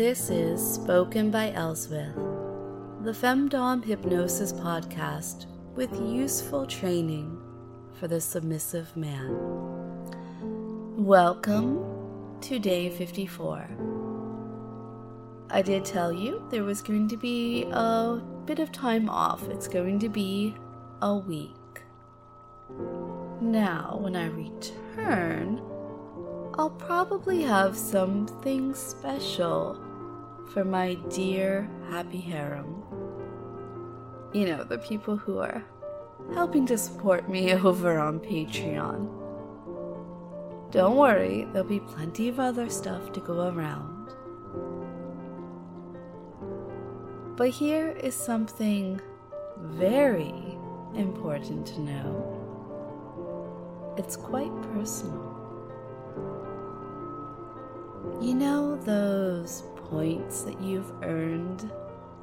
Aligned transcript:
This 0.00 0.30
is 0.30 0.66
Spoken 0.76 1.30
by 1.30 1.50
Elswith, 1.50 2.14
the 3.04 3.12
Femdom 3.12 3.84
Hypnosis 3.84 4.50
podcast 4.50 5.44
with 5.74 5.92
useful 6.00 6.64
training 6.64 7.38
for 7.98 8.08
the 8.08 8.18
submissive 8.18 8.96
man. 8.96 9.36
Welcome 10.96 11.84
to 12.40 12.58
day 12.58 12.88
54. 12.88 13.68
I 15.50 15.60
did 15.60 15.84
tell 15.84 16.14
you 16.14 16.48
there 16.50 16.64
was 16.64 16.80
going 16.80 17.06
to 17.08 17.18
be 17.18 17.64
a 17.70 18.22
bit 18.46 18.58
of 18.58 18.72
time 18.72 19.10
off. 19.10 19.46
It's 19.50 19.68
going 19.68 19.98
to 19.98 20.08
be 20.08 20.54
a 21.02 21.14
week. 21.14 21.82
Now, 23.42 23.98
when 24.00 24.16
I 24.16 24.28
return, 24.28 25.60
I'll 26.54 26.70
probably 26.70 27.42
have 27.42 27.76
something 27.76 28.74
special 28.74 29.89
for 30.52 30.64
my 30.64 30.94
dear 31.10 31.70
happy 31.90 32.20
harem. 32.20 32.82
You 34.32 34.46
know, 34.46 34.64
the 34.64 34.78
people 34.78 35.16
who 35.16 35.38
are 35.38 35.64
helping 36.34 36.66
to 36.66 36.76
support 36.78 37.28
me 37.28 37.52
over 37.64 37.98
on 37.98 38.20
Patreon. 38.20 39.08
Don't 40.72 40.96
worry, 40.96 41.46
there'll 41.52 41.68
be 41.68 41.80
plenty 41.80 42.28
of 42.28 42.38
other 42.38 42.68
stuff 42.68 43.12
to 43.12 43.20
go 43.20 43.48
around. 43.48 44.12
But 47.36 47.50
here 47.50 47.90
is 47.90 48.14
something 48.14 49.00
very 49.58 50.58
important 50.94 51.66
to 51.66 51.80
know. 51.80 52.36
It's 53.96 54.16
quite 54.16 54.52
personal. 54.74 55.36
You 58.20 58.34
know 58.34 58.76
those 58.76 59.64
points 59.90 60.42
that 60.42 60.60
you've 60.60 60.92
earned 61.02 61.70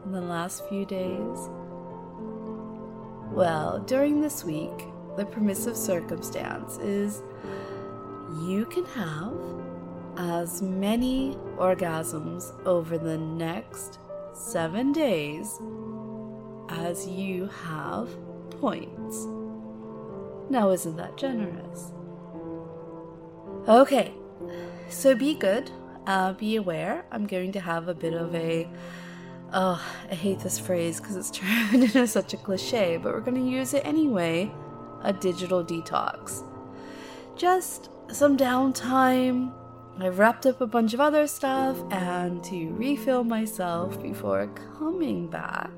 in 0.05 0.11
the 0.11 0.21
last 0.21 0.67
few 0.67 0.85
days? 0.85 1.49
Well, 3.31 3.83
during 3.85 4.21
this 4.21 4.43
week, 4.43 4.85
the 5.17 5.25
permissive 5.25 5.75
circumstance 5.75 6.77
is 6.77 7.21
you 8.41 8.65
can 8.65 8.85
have 8.85 9.33
as 10.17 10.61
many 10.61 11.37
orgasms 11.57 12.53
over 12.65 12.97
the 12.97 13.17
next 13.17 13.99
seven 14.33 14.91
days 14.91 15.59
as 16.69 17.07
you 17.07 17.47
have 17.65 18.09
points. 18.59 19.25
Now, 20.49 20.69
isn't 20.71 20.95
that 20.95 21.17
generous? 21.17 21.91
Okay, 23.67 24.13
so 24.89 25.13
be 25.13 25.33
good, 25.33 25.69
uh, 26.07 26.33
be 26.33 26.55
aware. 26.55 27.05
I'm 27.11 27.27
going 27.27 27.51
to 27.51 27.59
have 27.59 27.87
a 27.87 27.93
bit 27.93 28.13
of 28.13 28.33
a. 28.33 28.67
Oh, 29.53 29.81
I 30.09 30.15
hate 30.15 30.39
this 30.39 30.57
phrase 30.57 30.99
because 30.99 31.15
it's 31.15 31.29
turned 31.39 31.83
into 31.83 32.07
such 32.07 32.33
a 32.33 32.37
cliche, 32.37 32.97
but 32.97 33.13
we're 33.13 33.21
going 33.21 33.43
to 33.43 33.49
use 33.49 33.73
it 33.73 33.85
anyway 33.85 34.51
a 35.03 35.13
digital 35.13 35.63
detox. 35.63 36.43
Just 37.35 37.89
some 38.11 38.35
downtime. 38.37 39.53
I've 39.99 40.19
wrapped 40.19 40.45
up 40.45 40.61
a 40.61 40.67
bunch 40.67 40.93
of 40.93 40.99
other 40.99 41.27
stuff 41.27 41.77
and 41.91 42.43
to 42.45 42.71
refill 42.73 43.23
myself 43.23 44.01
before 44.01 44.47
coming 44.77 45.27
back 45.27 45.71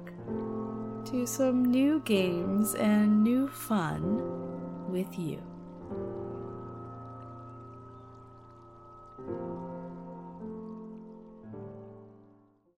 to 1.05 1.25
some 1.25 1.65
new 1.65 2.01
games 2.01 2.75
and 2.75 3.23
new 3.23 3.47
fun 3.47 4.89
with 4.91 5.17
you. 5.17 5.48